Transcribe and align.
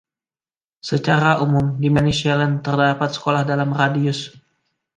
Secara 0.91 1.31
umum, 1.45 1.67
di 1.81 1.89
Manicaland, 1.95 2.55
terdapat 2.67 3.09
sekolah 3.13 3.41
dalam 3.51 3.69
radius. 3.81 4.19